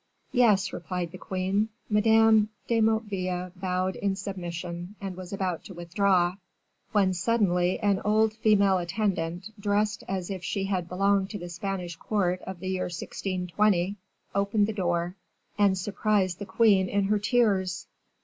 "Yes," 0.31 0.73
replied 0.73 1.11
the 1.11 1.19
queen. 1.19 1.69
Madame 1.87 2.49
de 2.67 2.81
Motteville 2.81 3.51
bowed 3.55 3.95
in 3.95 4.15
submission, 4.15 4.95
and 4.99 5.15
was 5.15 5.31
about 5.31 5.63
to 5.65 5.75
withdraw, 5.75 6.37
when 6.91 7.13
suddenly 7.13 7.77
an 7.81 8.01
old 8.03 8.33
female 8.33 8.79
attendant, 8.79 9.51
dressed 9.59 10.03
as 10.07 10.31
if 10.31 10.43
she 10.43 10.63
had 10.63 10.89
belonged 10.89 11.29
to 11.29 11.37
the 11.37 11.49
Spanish 11.49 11.97
court 11.97 12.41
of 12.47 12.61
the 12.61 12.69
year 12.69 12.85
1620, 12.85 13.95
opened 14.33 14.65
the 14.65 14.73
door, 14.73 15.17
and 15.55 15.77
surprised 15.77 16.39
the 16.39 16.47
queen 16.47 16.89
in 16.89 17.03
her 17.03 17.19
tears. 17.19 17.85